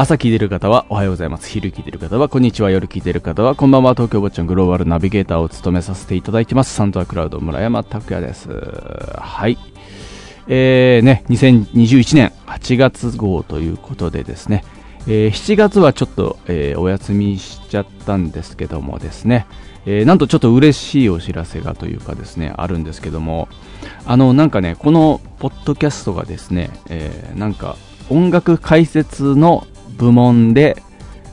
[0.00, 1.48] 朝聞いてる方はおはようございます。
[1.48, 2.70] 昼聞いてる方はこんにちは。
[2.70, 3.94] 夜聞いてる方はこんばんは。
[3.94, 6.72] 東京坊ちゃんグローバルナビゲーターを務めさせていただいてます。
[6.72, 8.48] サントアクラウド村山拓也です。
[8.48, 9.58] はい。
[10.46, 14.62] えー、ね、2021年8月号ということでですね、
[15.08, 19.48] えー7月はちょっと、えーお休みしちゃったんですけどもですね、
[19.84, 23.48] えーなんとちょっと嬉しいお知らせがというかですね、あるんですけども、
[24.06, 27.74] あの、なんかね、このポッドキャストがですね、えーなんか
[28.10, 29.66] 音楽解説の
[29.98, 30.82] 部門で、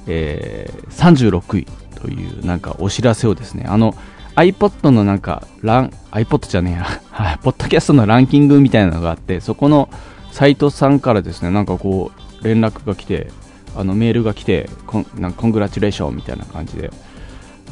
[0.08, 1.68] えー36位
[2.00, 3.96] というなんかお知らせをですね、あの
[4.36, 9.90] iPod のなんかラン、iPod じゃねえや、 ポッドキャストのランキングみたいなのがあって、そこの
[10.32, 13.32] サイトさんからですね、なんかこう連絡が来て、
[13.76, 16.91] あのメールが来て、コンなんかコングラチュレーションみたいな感じで、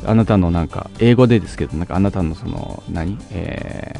[0.05, 3.17] あなたのなんか、英語でですけど、なんかあなたのその、何？
[3.31, 3.95] え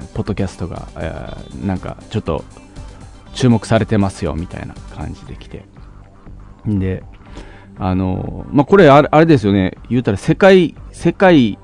[0.00, 2.44] ー、ポッドキャストが、えーなんかちょっと
[3.34, 5.64] 注目されてますよみたいな感じで来て。
[6.66, 7.02] で、
[7.78, 11.58] あの、まあ、これあれですよね、言うたら世界、世界、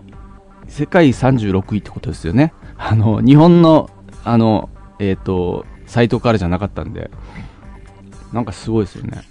[0.69, 2.53] 世界36位ってことですよね。
[2.77, 3.91] あの、日本の、
[4.25, 7.11] あの、えっ、と、サイトからじゃなかったんで、
[8.33, 9.23] なんかすごいですよね。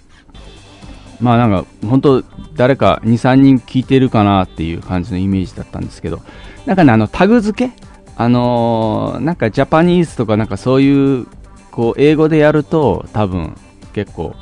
[1.20, 2.24] まあなんか、本当
[2.54, 6.20] 誰か2、3人聞いてるかなっていう感じのイメージだったんですけど、
[6.66, 7.72] なんかね、あの、タグ付け？
[8.16, 11.26] あのーなんかジャパニーズとかなんかそういう、
[11.70, 13.56] こう、英語でやると、多分、
[13.92, 14.34] 結構、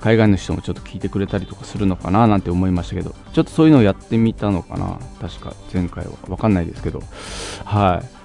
[0.00, 6.12] 海外の人もちょっと聞いてくれたりとかするのかななんて思いましたけど、ちょっとそういうのをやってみたのかな確か、前回は。
[6.28, 7.02] わかんないですけど。
[7.64, 8.24] はい。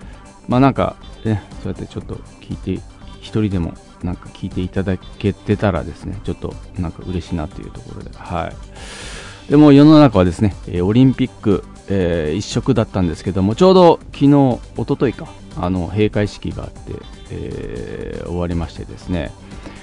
[0.49, 2.83] まあなんか、ね、そうやってちょっと聞いて、
[3.21, 3.73] 一人でも
[4.03, 9.49] なんか聞いていただけてたらですね、ちょっとなんか嬉しいなというところで、はい。
[9.49, 16.93] でも世の中はですね、オリンピック、えー一色だったんですけども、ちょうど昨日、一昨日か、あの、閉会式があって、
[17.31, 19.31] え終わりましてですね、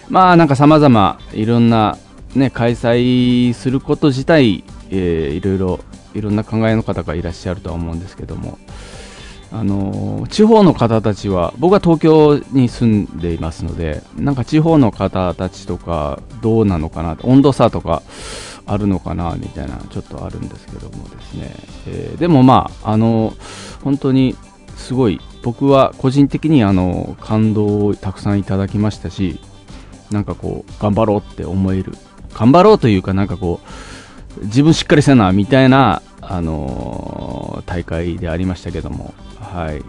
[0.08, 1.98] まあなんか様々いろんな
[2.36, 5.80] ね、開催すること自体、えーいろいろ、
[6.14, 8.58] いろんな考えの方がいらっしゃるとは思うんですけども、
[9.52, 18.02] あの地方の方たちは、僕は東京に住んでいますので、なんか地方の方たちとか、どうなのかな、温度差とか
[18.66, 21.54] あるのかな、みたいな、ちょっとあるんですけどもですね。
[21.86, 23.32] えーでもまあ、あの
[23.82, 24.36] 本当に
[24.76, 29.38] すごい、僕は個人的にあの、感動をたくさんいただきましたし、
[30.10, 31.92] なんかこう、頑張ろうって思える。
[32.34, 33.60] 頑張ろうというか、なんかこ
[34.40, 39.84] う、自分しっかりせな、みたいな、あの大会でありましたけども、はい。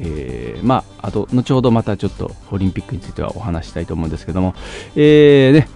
[0.00, 4.56] えーまあ、あと、後ほどまたちょっとオリンピックについてはお話したいと思うんですけども、
[4.96, 5.68] えーね、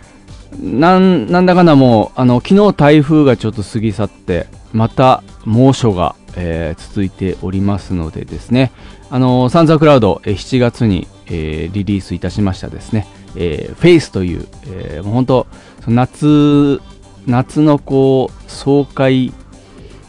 [0.61, 8.73] なんなんだかんだもう、あの、昨日台風がちょっと過ぎ去って、また猛暑が、えー続いておりますのでですね、
[9.11, 13.07] あの、サンザクラウド、え7月に、えーリリースいたしましたですね、
[13.37, 15.47] えーフェイスという、えーもう本当、
[15.87, 16.81] 夏、
[17.27, 19.33] 夏のこう、爽快、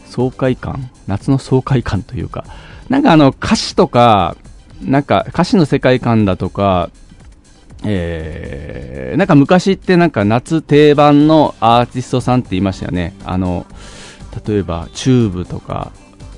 [0.06, 2.44] 爽快感夏の爽快感というか、
[2.88, 4.36] なんかあの歌詞とか、
[4.82, 6.90] なんか歌詞の世界観だとか、
[7.84, 13.14] えー、なんか昔ってなんか夏定番のアーティストさんって言いましたよね。
[13.24, 13.66] あの、
[14.46, 15.92] 例えばチューブとか、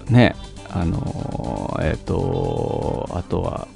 [0.08, 0.36] ね、
[0.72, 3.68] あの、えっ、と、あとは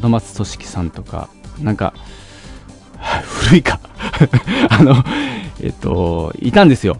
[0.00, 1.28] 門松俊樹さんとか、
[1.60, 1.94] なんか、
[3.22, 3.80] 古いか。
[4.70, 5.04] あの、
[5.62, 6.98] えっと、いたんですよ。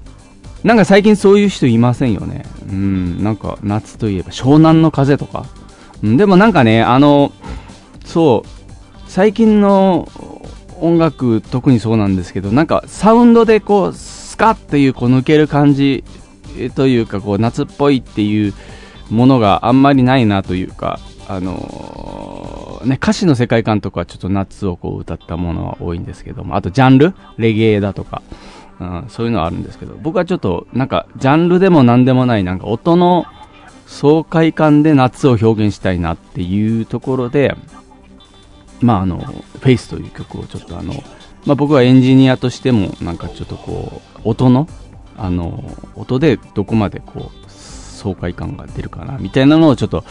[0.65, 2.45] なんか最近そういう人いませんよね。
[2.69, 5.47] うん、なんか夏といえば湘南の風とか。
[6.03, 7.33] うん、でもなんかね、あの、
[8.05, 8.49] そう、
[9.09, 10.09] 最近の
[10.81, 16.05] 音楽特にそうなんですけど、なんかサウンドでこう、スカッっていうこう抜ける感じ
[16.75, 18.55] というか、こう夏っぽいっていう
[19.11, 20.99] ものがあんまりないなというか、
[21.29, 27.15] あのーね、歌詞の世界観とかちょっと夏をこう歌ったものは多いんですけども、あとジャンル？
[27.37, 28.23] レゲエだとか、
[28.81, 33.25] うん、そういうのはあるんですけど、僕はちょっとなんかジャンルでも何でもない、なんか音の
[33.87, 37.55] 爽快感で夏を表現したいなっていうところで、
[38.81, 40.95] まああの、フェイスという曲をちょっとあの、
[41.47, 44.67] まあ僕はエンジニアとしてもなんかちょっとこう、音の、
[45.17, 45.63] あの、
[45.95, 47.42] 音でどこまでこう、
[48.03, 50.05] 爽快感が出るかな、みたいなのをちょっと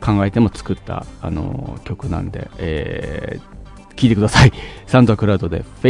[0.00, 4.52] 考えても作った、あの、曲なんで、えー、聴いてください。
[4.86, 5.88] サンドクラウドで、フ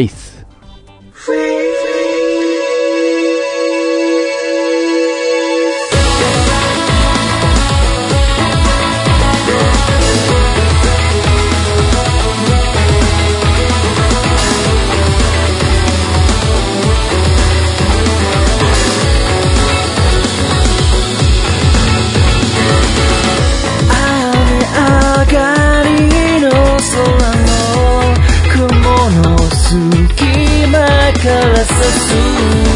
[31.67, 32.76] sesuatu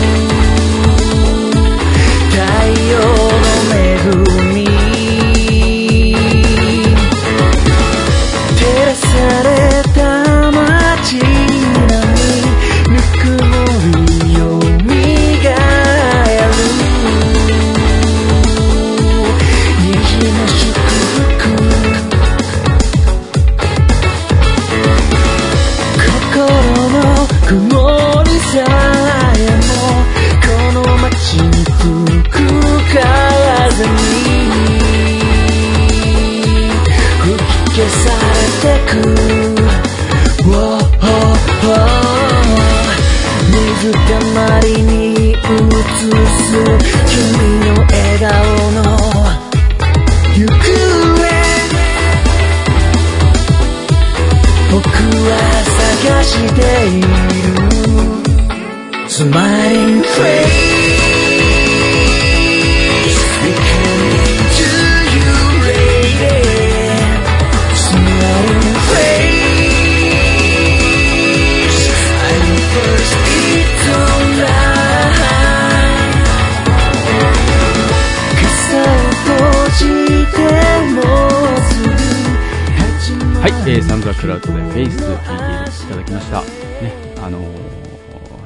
[86.83, 87.81] ね、あのー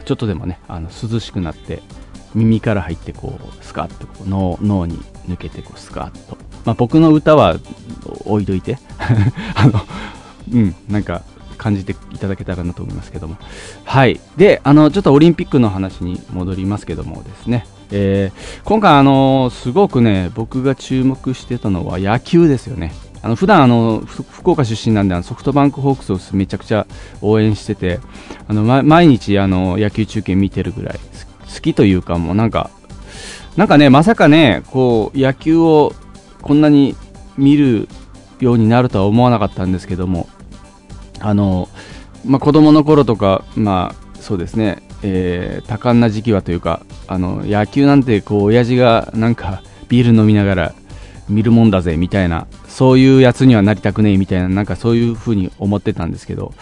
[0.04, 1.82] ちょっとでもね、あの涼しくなって、
[2.34, 4.98] 耳から入ってこう、スカッとこう脳脳に
[5.28, 6.36] 抜けてこう、スカッと。
[6.64, 7.56] まあ僕の歌は
[8.26, 8.78] 置いといて、
[9.56, 9.80] あの、
[10.52, 11.22] うん、なんか
[11.56, 13.36] 感じていただけたらなと思いますけども。
[13.84, 14.20] はい。
[14.36, 22.92] で、あの、ちょっとオリンピックの話に戻りますけどもですね、えー今回あのすごくね、僕が注目してたのは野球ですよね。
[23.24, 26.86] あの普段あの福岡出身なんであのソフトバンクホークスをめちゃくちゃ
[27.22, 27.98] 応援してて
[28.48, 31.00] あの、ま、毎日あの野球中継見てるぐらい
[31.54, 32.70] 好きというかもうなんか
[33.56, 35.94] なんかねまさかねこう野球を
[36.42, 36.96] こんなに
[37.38, 37.88] 見る
[38.40, 40.28] ようになるとは思わなかったんですけども
[41.20, 41.70] あの、
[42.26, 50.74] まあ、子供の頃とか、まあ、そうですね、えー多感な時期はというか、あの、野球なんて、こう、親父がなんか、ビール飲みながら
[51.28, 56.52] 見るもんだぜ、みたいな、そういうやつにはなりたくねえ、みたいな、なんかそういう風に思ってたんですけど、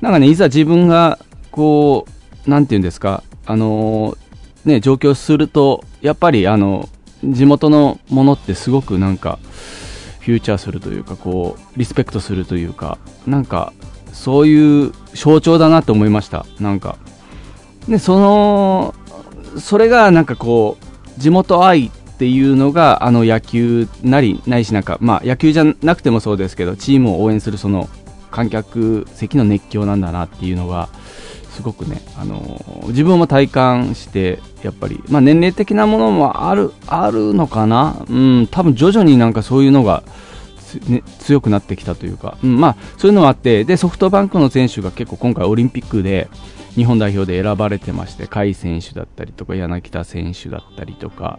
[0.00, 1.18] なんかね、いざ自分が、
[1.50, 2.06] こ
[2.46, 4.18] う、なんていうんですか、あのー
[4.64, 6.88] ね、上京すると、やっぱり、あの、
[7.24, 9.40] 地元のものってすごくなんか、
[10.20, 13.72] フューチャーするというか、こう、リスペクトするというか、なんか、
[14.12, 16.46] そういう象徴だなと思いました。
[16.60, 16.96] なんか。
[17.88, 18.94] で、その、
[19.58, 27.88] それがなんかこう、地元愛ってていうのが、あの野球なり、ないしなんか、まあ野球じゃなくてもそうですけど、チームを応援するその
[28.30, 30.88] 観客席の熱狂なんだなっていうのが、
[31.56, 40.02] すごくね、あの自分も体感して、やっぱり、まあ、年齢的なものもあるあるのかな、うん、多分徐々になんかそういうのが、
[40.88, 46.28] ね、強くなってきたというか、うん、まあ、そういうのもあってで、ソフトバンクの選手が結構今回、オリンピックで
[46.74, 51.38] 日本代表で選ばれてまして、甲斐選手だったりとか、柳田選手だったりとか、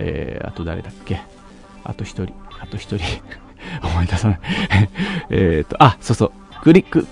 [0.00, 1.20] えーあと誰だっけ、
[1.84, 3.04] あと一人、あと一人、
[3.86, 4.40] 思い出さない。
[5.30, 7.06] えっと、あ、そうそう、クリック、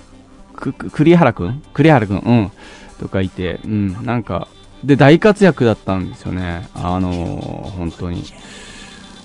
[0.55, 2.51] く、く栗原くん栗原くん、うん。
[2.99, 4.47] とかいて、うん、なんか、
[4.83, 6.67] で、大活躍だったんですよね。
[6.75, 8.23] あのー本当に。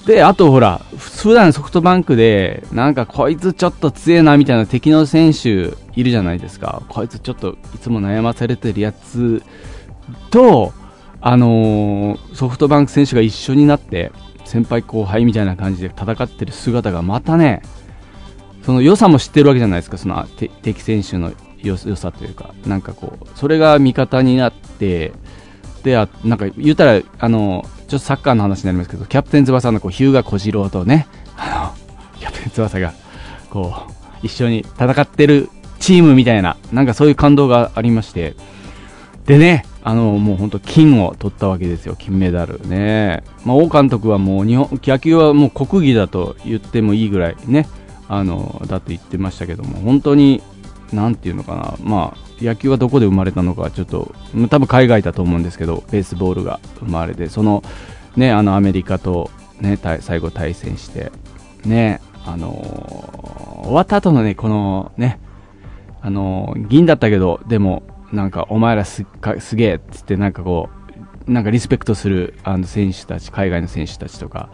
[0.07, 6.83] で、あとほら、普段ソフトバンクで、なんかこいつちょっと強えなみたいな敵の選手いるじゃないですか。
[6.89, 9.43] こいつちょっといつも悩まされてるやつ
[10.31, 10.73] と、
[11.27, 14.13] あのーソフトバンク選手が一緒になって、
[14.45, 17.63] 先輩後輩みたいな感じで戦ってる姿がまたね、
[18.63, 20.27] その良さも知ってるわけじゃないですか、その
[20.61, 25.13] 敵選手の良さというか、なんかこう、それが味方になって、
[25.83, 31.07] で、あなんか言ったら、あの、ちょっとサッカーの話になりますけど、キャプテン翼のこう日向小次郎とね、
[31.39, 32.93] あの、キャプテン翼が、
[33.49, 38.37] こう、一緒に戦ってるチームみたいな、なんかそういう感動がありまして、
[39.25, 43.23] でね、あの、もう本当金を取ったわけですよ、金メダルね。
[43.45, 47.69] まあ、王監督はもう日本、野球はもう国技だと言ってもいいぐらいね、
[48.09, 50.43] あの、だと言ってましたけども、本当に、
[50.93, 54.15] なんていうのかな、まあ、野球はどこで生まれたのか、ちょっと、
[54.49, 57.63] 多分海外だと思うんですけど、ベースボールが生まれて、その、
[58.17, 61.13] ね、あの、アメリカと、ね、最後対戦して、
[61.65, 62.49] ね、あの
[63.65, 65.19] 終わった後のね、この、ね、
[66.01, 67.83] あの銀だったけど、でも、
[68.15, 69.05] なんか、お前らす
[69.41, 70.71] すげえっつって、なんかこ
[71.27, 74.51] う、なんかリスペクトするあの選手たち、海外の選手たちとか、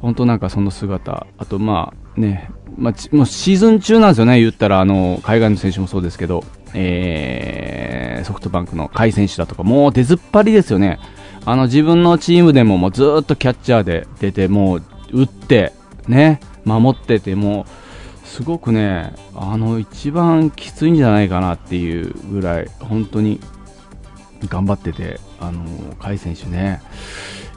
[0.00, 6.44] 本当なんかその姿、あとまあね、まあ、もうシーズン中なんですよね、言ったら、あの、海外の選手もそうですけど、
[6.74, 10.98] えー、ソフトバンクの甲斐選手だとか、もう出ずっぱりですよね。
[11.44, 14.82] あの、自分のチームでももうずっとキャッチャーで出て、もう
[15.12, 15.72] 打って、
[16.08, 17.81] ね、守ってて、もう、
[18.32, 23.38] すごくね、あの、一番きついんじゃないかなっていうぐらい、本当に
[24.48, 25.62] 頑張ってて、あの、
[25.96, 26.80] 甲斐選手ね、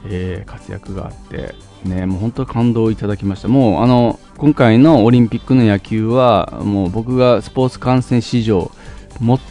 [0.06, 1.54] えー活躍があって、
[1.84, 3.48] ね、もう本当感動いただきました。
[3.48, 8.70] もう、あの、今回のオリンピックの野球は、もう僕がスポーツ観戦史上、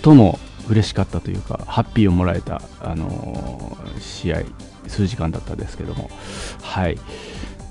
[0.03, 0.37] 最も
[0.69, 4.43] 嬉しかったというか、ハッピーをもらえた、あのー試合、
[4.87, 6.11] 数時間だったんですけども、
[6.61, 6.99] はい。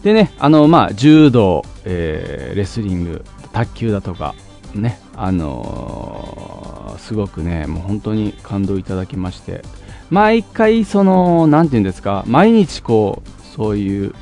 [0.02, 4.34] でね、あの、まあ、柔道、えーレスリング、卓球だとか、
[4.74, 6.64] ね、あのー
[7.04, 9.62] すごくね、もう本当に感動いただきまして、
[10.08, 14.14] 毎回、その、なんていうんですか、毎日こう、そういう、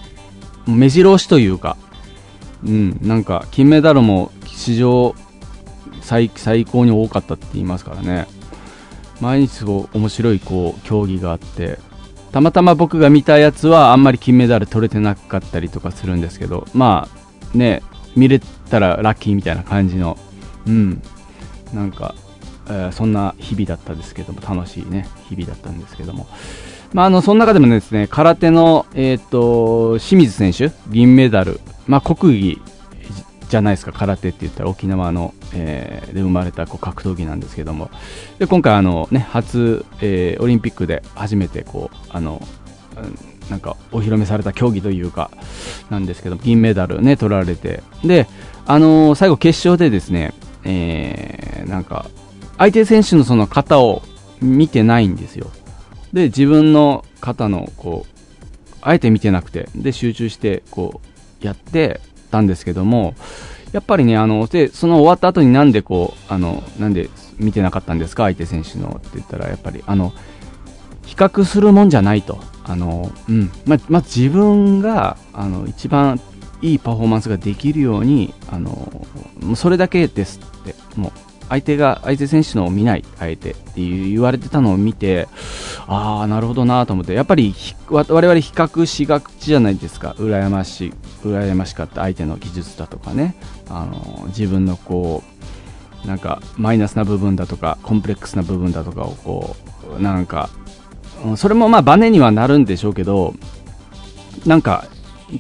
[0.67, 1.77] 目白押しというか、
[2.65, 5.15] うん、なんか、金メダルも史上
[6.01, 8.27] 最最高に多かったって言いますからね、
[9.21, 11.79] 毎日こう面白いこう競技があって、
[12.33, 17.09] たまたま僕が見たやつはあんまり金メダル取れてなかったりとかするんですけど、ま
[17.55, 17.83] あね、
[18.17, 18.41] 見れ
[18.73, 20.17] たらラッキーみたいな感じの、
[20.67, 21.03] うん、
[21.75, 22.15] なんか、
[22.69, 26.27] えーそんな日々だったんですけども、楽しいね、日々だったんですけども。
[26.95, 32.63] まあ、あの、その中でもですね、空手の、えっ、と、清水選手、銀メダル、まあ、国技
[33.49, 37.91] じゃないですか、空手って言ったら沖縄の、えーで生まれたこう格闘技なんですけども、
[38.39, 42.41] で今回あの、ね、初、えーオリンピックで初めてこうあの、
[43.51, 45.31] なんかお披露目された競技というか、
[45.91, 48.27] なんですけど、銀メダルね、取られて、で、
[48.67, 50.35] あのー最後決勝でですね、
[50.65, 52.07] えーなんか、
[52.59, 54.03] 相手選手のその肩を
[54.41, 55.51] 見てないんですよ。
[56.13, 58.13] で、自分の肩の、こう、
[58.83, 61.01] あえて見てなくて、で、集中して、こ
[61.43, 63.15] う、やってたんですけども、
[63.73, 67.09] やっぱりね、あの、で、その終わった後になんでこう、あの、なんで
[67.39, 70.13] 見てなかったんですか、相手選手のって言ったら、やっぱり、あの、
[71.05, 72.39] 比較するもんじゃないと。
[72.65, 73.51] あの、うん。
[73.67, 76.21] ま、まず自分が、あの、一番
[76.63, 79.07] いいパフォーマンスができるように、あの、
[79.57, 81.13] それだけですって、もう、
[81.49, 85.29] 相手が、相手選手のを見ない、あえてって言われてたのを見て、
[85.87, 90.93] ああ、なるほどなと思って、やっぱりひ我々比較しがちじゃないですか、羨ましい、
[91.25, 93.35] 羨ましかった相手の技術だとかね、
[93.69, 95.23] あの自分のこ
[96.05, 99.57] う、なんかマイナスな部分だとか、コンプレックスな部分だとかをこ
[99.99, 100.49] う、なんか、
[101.25, 103.35] うんそれもまあバネにはなるんでしょうけど、
[104.47, 104.87] なんか、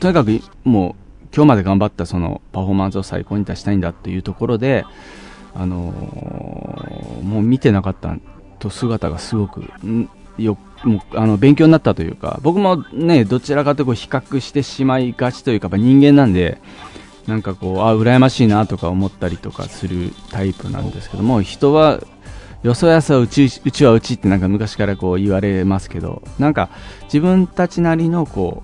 [0.00, 1.02] とにかくもう
[1.34, 4.84] 今日まで頑張ったそのパフォーマンスを最高に出したいんだというところで、
[5.54, 8.16] あのーもう見てなかった
[8.58, 9.64] と姿がすごく、
[10.36, 16.60] よもうあの勉強になったというか、僕もね、どちらかというと比較してしまいがちというか、やっぱ人間なんで、
[17.26, 22.00] なんかこう、あ、羨ましいなとか思ったりとかするタイプなんですけども、人は、
[22.62, 26.70] よそやそうち、うちはうちってなんか昔からこう言われますけど、なんか
[27.04, 28.62] 自分たちなりのこ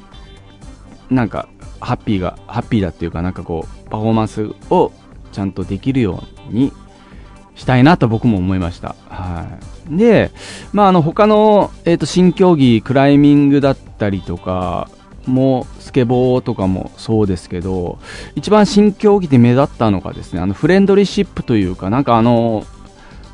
[1.11, 1.49] う、なんか
[1.81, 4.93] ハッピーが、ハッピーだっていうかなんかこう、パフォーマンスを
[5.33, 6.73] ちゃんとできるように
[7.55, 8.95] したいなと僕も思いました。
[9.09, 9.59] は
[9.91, 9.97] い。
[9.97, 10.31] で、
[10.73, 14.89] まああの他の、えっ、と新競技、クライミングだったりとか、
[15.29, 17.99] もスケボーとかもそうですけど、
[18.35, 22.65] 一番新競技で目立ったのがですね、あのフレンドリーシップというか、なんかあの、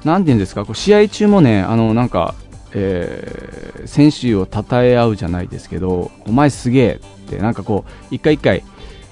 [0.04, 2.34] なんていうんですか、こう試合中もね、あの、なんか、
[2.72, 8.62] えー選手を称え合うじゃないですけど、お前すげえって、なんかこう、一回一回、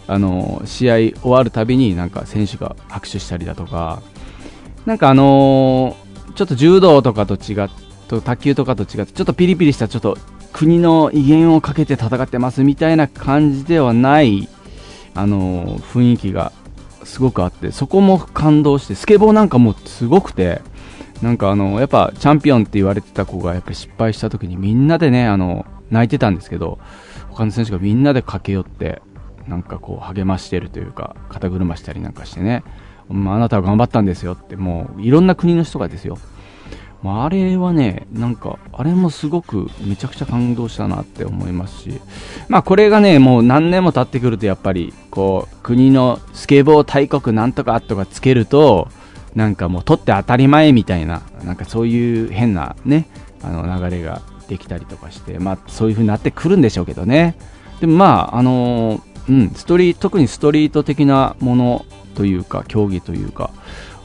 [0.06, 4.00] あの、試合終わるたびになんか選手が拍手したりだとか、
[4.86, 7.68] なんかあのーちょっと柔道とかと違っ
[8.08, 10.16] と、卓球とかと違って、ちょっとピリピリした、ちょっと
[10.54, 14.48] 国の威厳をかけて戦ってますみたいな感じではない、
[15.14, 16.52] あのー雰囲気が
[17.04, 20.62] すごくあって、そこも感動して、スケボーなんかもすごくて、
[21.22, 26.78] なんかあの、やっぱチャンピオンって言われてた子がやっぱ失敗した時にみんなでね、あの、泣いてたんですけど、
[27.30, 29.00] 他の選手がみんなで駆け寄って、
[29.46, 32.64] なんかこう励ましてるというか、肩車したりなんかしてね、
[33.08, 36.18] まあ、あなたは頑張ったんですよって、もういろんな国の人がですよ。
[37.02, 42.00] まあ、あれはね、なんか、あれもすごくめちゃくちゃ感動したなって思いますし、
[42.48, 48.88] まあこれがね、もう何年も経ってくるとやっぱり、こう、国のスケボー大国なんとかとかつけると、
[49.34, 53.08] なんかもう取って当たり前みたいな、なんかそういう変なね、
[53.42, 57.36] あの流れができたりとかして、まあそういう風になってくるんでしょうけどね。
[57.80, 61.84] でもまあ、あのうん、ストリート、特にストリート的なもの
[62.14, 63.50] というか、競技というか、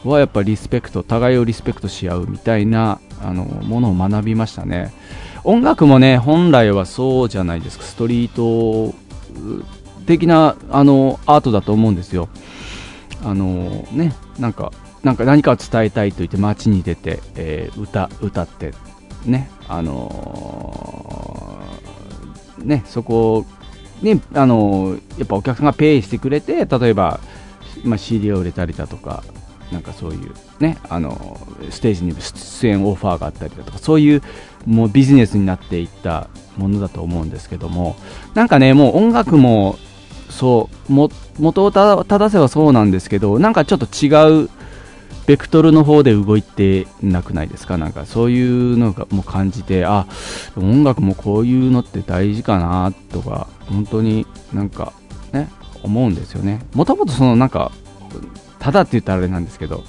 [0.03, 4.93] はやっぱリスペクト、互いをリスペクトし合うみたいな、あの、ものを学びましたね。
[5.43, 8.95] 音楽もね、本来はそうじゃないですか、ストリート
[10.05, 12.29] 的な、あの、アートだと思うんですよ。
[13.23, 14.71] あの、ね、なんか、
[15.03, 18.73] なんか何かを伝えたいと言って街に出て、えー歌、歌って、
[19.25, 23.45] ね、あのーね、そこ
[24.01, 27.19] に、あのーやっぱお客さんがペイしてくれて、例えば、
[27.83, 29.23] まあ、CD を売れたりだとか、
[29.71, 31.39] なんかそういうね、あの
[31.69, 34.21] ステージに出演オファーがあったりだとか、そういう
[34.65, 37.95] もうビジネスになっていったものだと思うんですけども、
[38.33, 39.77] なんかね、もう音楽も、
[40.29, 44.49] そう、も元を正せばそうなんですけど、なんかちょっと違う
[45.25, 47.77] ベクトルの方で動いてなくないですか？
[47.77, 50.07] なんかそういうのがもう感じて、あ、
[50.55, 54.93] 音楽もこういうのって大事かなとか、本当になんか
[55.33, 55.49] ね、
[55.83, 56.61] 思うんですよね。
[56.73, 57.71] もともとそのなんか、
[58.59, 59.83] ただって言ったらあれなんですけど、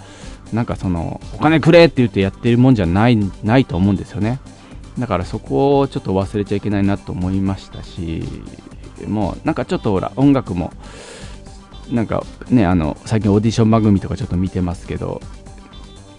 [0.52, 4.40] なんかその、お金くれって言ってやってるもんじゃない、ないと思うんですよね。
[4.98, 8.24] だからそこをちょっと忘れちゃいけないなと思いましたし、
[9.06, 10.72] もうなんかちょっとほら、音楽も、
[11.90, 15.20] なんかね、あの、最近オーディション番組とかちょっと見てますけど、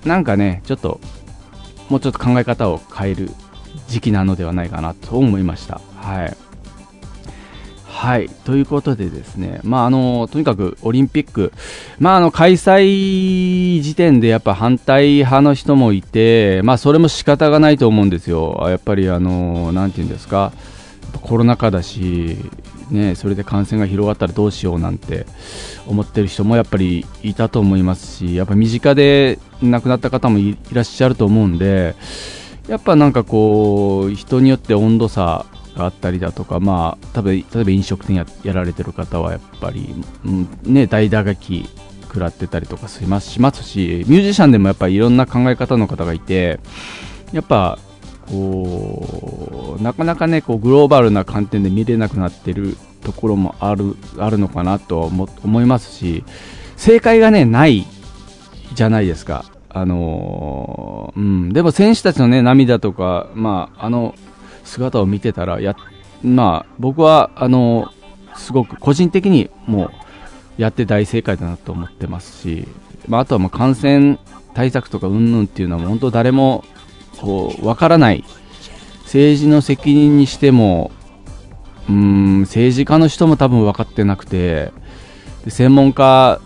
[0.05, 0.99] なんかね、ちょっと、
[1.89, 3.31] もうちょっと考え方を変える
[3.88, 5.81] 時期なのではないかなと思いました。
[5.95, 6.38] はい。
[7.99, 8.29] はい。
[8.29, 11.51] ということでですね、まあ、あの、とにかくオリンピック、
[11.99, 18.65] まあ、あの、開催時点でやっぱ反対派の人もいて、まあ、それも仕方がないと思うんですよ。
[18.69, 20.53] やっぱり、あの、なんて言うんですか、
[21.21, 22.38] コロナ禍だし、
[22.91, 25.25] ね、それで感染が広がったらどうしようなんて
[25.88, 31.96] 思ってる人もやっぱりいたと思いますし、やっぱ身近で亡くなった方もいらっしゃると思うんで、
[32.67, 39.93] やっぱなんかこう、人によって温度差があったりだとか、まあ、多分例えば飲食店ややられてる方はやっぱり、
[40.25, 41.67] うんね、大打撃
[42.03, 46.59] 食らってたりとかしますしますし、ミュージシャンでもやっぱりいろんな考え方の方がいて、
[47.31, 47.77] やっぱ
[48.27, 52.77] こうなかなかねこうグローバルな観点で見れなくなってる
[53.09, 56.24] ところもあるあるのかなと思いますし
[56.77, 57.85] 正解がねない
[58.74, 59.45] じゃないですか。
[59.72, 64.15] あのーうん、でも選手たちの、ね、涙とか、まあ、あの
[64.63, 65.75] 姿を見てたらや、
[66.24, 67.91] まあ、僕はあの
[68.35, 69.91] すごく個人的にも
[70.57, 72.67] うやって大正解だなと思ってますし、
[73.07, 74.17] まあ、あとはもう感染
[74.55, 76.65] 対策とかうんぬんっていうのは本当誰も
[77.19, 78.24] こう、わからない。
[79.03, 80.91] 政治の責任にしても、
[81.89, 84.71] うん、政治家の人も多分分かってなくて、
[85.47, 86.39] 専門家、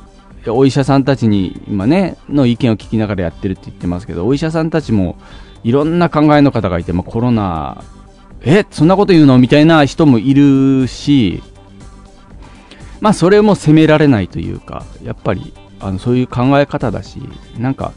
[0.47, 5.17] お医者さんたちに今ね、の意見を聞きながらやってるって言ってますけど、お医者さんたちも
[5.63, 7.83] いろんな考えの方がいて、まあ、コロナ、
[8.41, 11.43] え、そんなこと言うのみたいな人もいるし、
[13.01, 17.21] まあそれも責められないというか、やっぱりあのそういう考え方だし、
[17.57, 17.91] なんか、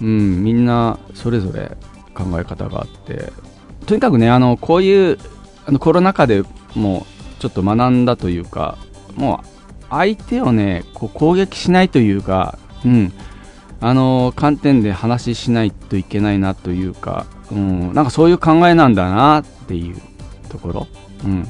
[0.00, 1.76] うん、みんなそれぞれ
[2.12, 3.32] 考え方があって
[3.86, 5.18] とにかくねあのこういう
[5.64, 6.42] あのコロナ禍で
[6.74, 7.06] も
[7.38, 8.78] うちょっと学んだというか
[9.16, 13.12] もう相手をねこう攻撃しないというか、うん、
[13.80, 20.00] あの観点で話ししないといけないなというか、うん、なんかそういう考えなんだなっていう
[20.48, 20.86] ところ、
[21.24, 21.48] うん。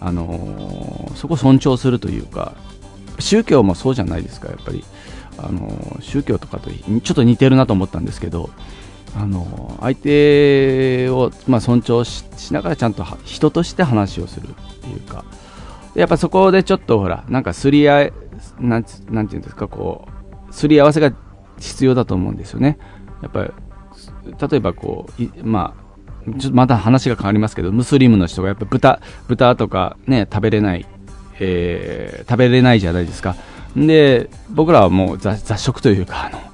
[0.00, 2.54] あのー、そこ尊重するというか
[3.18, 4.82] 宗教もそうじゃないですかやっぱり、
[5.36, 8.50] あのー、宗教とかとちょっと似てるなと思ったんですけど
[9.16, 15.24] あの相手を、まあ、尊重しながらちゃんと人として話をするっていうか
[15.94, 18.12] やっぱそこでちょっとほらなんかすり合い
[18.60, 20.08] なんなんていうんですかこ
[20.48, 21.12] うすり合わせが
[21.58, 22.78] 必要だと思うんですよね。
[23.22, 23.50] やっぱり
[24.50, 25.90] 例えばこうまあ
[26.38, 30.86] ちょっとまた話が変わりますけどムスリムの人がやっぱ豚豚とかね食べれない、
[31.40, 33.36] えー、食べれないじゃないですか。
[33.76, 36.49] で僕らはもう雑食というかあの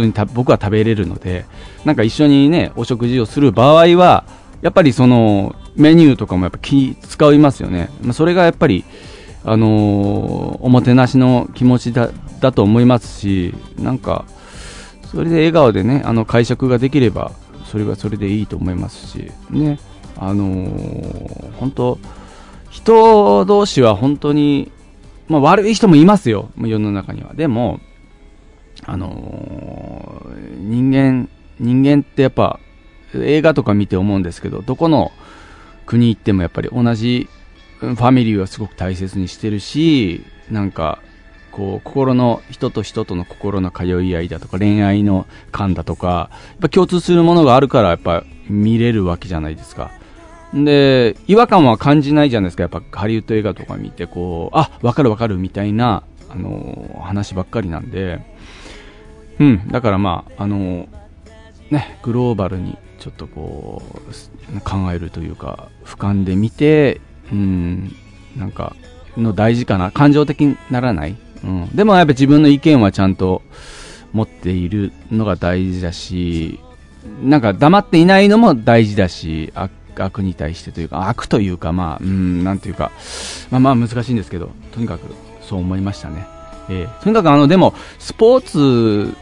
[0.00, 1.44] 通に僕は食べれるので
[1.84, 4.24] なんか一緒にねお食事をする場合は
[4.62, 8.84] やっぱりそのメニューとかもやっぱ気使いますよね、まあ、それがやっぱり
[9.44, 14.24] あのー、おもてなしの気持ちだだと思いますしなんか
[15.10, 17.32] それで笑顔でねあの会食ができれば
[17.64, 19.78] それはそれでいいと思いますしね
[20.16, 21.98] あのー、本当
[22.70, 24.72] 人同士は本当に
[25.28, 27.34] まあ、悪い人もいますよ、世の中には。
[27.34, 27.80] でも、
[28.86, 32.60] あのー、人間、人間ってやっぱ
[33.14, 35.12] 映画とか見て思うんですけど、どこの
[35.86, 37.28] 国行ってもやっぱり同じ
[37.80, 41.00] ファミリーはすごく大切にしてるし、なんか、
[41.52, 49.90] こう、心の、人と人との心の通い合いだとか、恋愛の感だとか、やっぱ共通するものがあるから、やっぱ見れるわけじゃないですか。
[50.54, 52.62] で、違和感は感じないじゃないですか。
[52.62, 58.20] やっぱハリウッド映画とか見て、こう、あ、わかるわかるみたいな、あのー、話ばっかりなんで、
[59.38, 60.88] うん、だからまあ、あの
[61.70, 63.82] ね、グローバルにちょっとこ
[64.54, 67.00] う、考えるというか、俯瞰で見て、
[67.32, 67.94] うん、
[68.36, 68.74] なんか、
[69.16, 69.90] の大事かな。
[69.90, 71.16] 感情的にならない。
[71.44, 71.68] うん。
[71.74, 73.42] でもやっぱ自分の意見はちゃんと
[74.12, 76.60] 持っているのが大事だし、
[77.22, 82.92] なんか黙っていないのも大事だし、悪に対してというか、悪というか、まあ、うん、なんていうか、
[83.50, 86.26] まあまあ難しいんですけど、とにかくそう思いましたね。
[86.68, 89.16] えー、とにかくあの、でも、スポーツ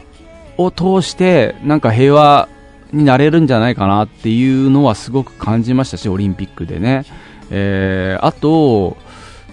[0.57, 2.49] を通してなんか平和
[2.91, 7.05] になれるんじゃないかなっていうのはすごく感じましたしオリンピックでね、
[7.49, 8.97] えー、あと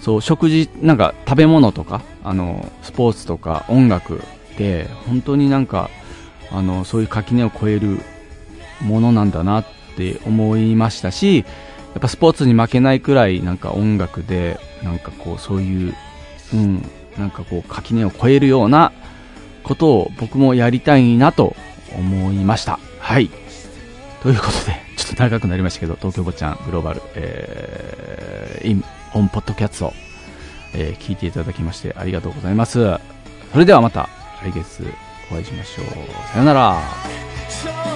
[0.00, 4.20] そう食事なんか食べ物とかあのスポーツとか音楽っ
[4.56, 5.90] て本当になんか
[6.50, 7.98] あのそういう垣根を越える
[8.80, 9.64] ものなんだなっ
[9.96, 11.44] て思いましたしや
[11.98, 15.94] っぱスポーツに負けないくらいなんか音楽でなんかこうそういう、
[16.54, 16.82] うん、
[17.18, 18.92] なんかこう垣根を越えるような
[19.62, 21.56] ことを僕もやりたいなと
[21.96, 22.78] 思いました。
[22.98, 23.30] はい。
[24.22, 29.92] ということで、ちょっと長くなりましたけど、東京坊ちゃんグローバル、えー、イン、オンポッドキャッツを、
[30.74, 32.98] えー聞いていただきましてありがとうございます。
[33.52, 34.08] それではまた
[34.42, 34.86] 来月
[35.30, 35.86] お会いしましょう。
[36.32, 37.91] さよなら。